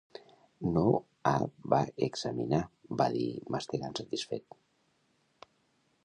[0.75, 0.83] "No
[1.31, 1.33] ha
[1.73, 2.61] va examinar",
[3.01, 4.59] vaig dir, mastegant satisfet.